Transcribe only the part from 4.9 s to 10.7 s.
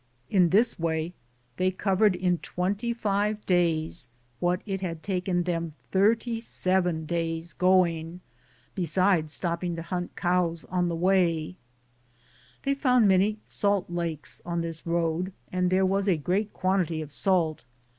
taken them 37 days going, besides stopping to hunt cows